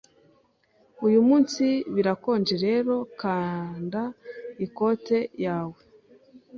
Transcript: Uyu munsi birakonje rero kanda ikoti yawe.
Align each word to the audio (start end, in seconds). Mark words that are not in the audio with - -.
Uyu 1.05 1.19
munsi 1.27 1.63
birakonje 1.93 2.55
rero 2.65 2.95
kanda 3.21 4.01
ikoti 4.65 5.17
yawe. 5.45 5.79